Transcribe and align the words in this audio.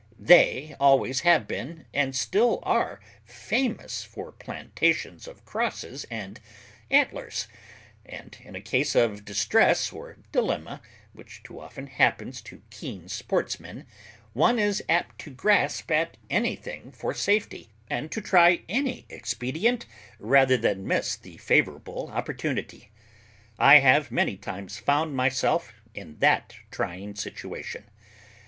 They 0.19 0.75
always 0.79 1.19
have 1.19 1.47
been, 1.47 1.85
and 1.93 2.15
still 2.15 2.57
are, 2.63 2.99
famous 3.23 4.03
for 4.03 4.31
plantations 4.31 5.27
of 5.27 5.45
crosses 5.45 6.05
and 6.09 6.39
antlers; 6.89 7.47
and 8.03 8.35
in 8.41 8.55
a 8.55 8.61
case 8.61 8.95
of 8.95 9.23
distress 9.23 9.93
or 9.93 10.17
dilemma, 10.31 10.81
which 11.13 11.43
too 11.43 11.59
often 11.59 11.85
happens 11.85 12.41
to 12.41 12.63
keen 12.71 13.09
sportsmen, 13.09 13.85
one 14.33 14.57
is 14.57 14.83
apt 14.89 15.19
to 15.19 15.29
grasp 15.29 15.91
at 15.91 16.17
anything 16.31 16.91
for 16.91 17.13
safety, 17.13 17.69
and 17.87 18.11
to 18.11 18.21
try 18.21 18.63
any 18.67 19.05
expedient 19.07 19.85
rather 20.17 20.57
than 20.57 20.87
miss 20.87 21.15
the 21.15 21.37
favourable 21.37 22.09
opportunity. 22.11 22.89
I 23.59 23.75
have 23.77 24.09
many 24.09 24.35
times 24.35 24.79
found 24.79 25.15
myself 25.15 25.71
in 25.93 26.17
that 26.17 26.55
trying 26.71 27.13
situation. 27.13 27.83